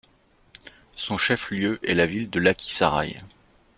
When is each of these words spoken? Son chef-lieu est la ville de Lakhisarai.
Son 0.95 1.19
chef-lieu 1.19 1.77
est 1.87 1.93
la 1.93 2.07
ville 2.07 2.31
de 2.31 2.39
Lakhisarai. 2.39 3.21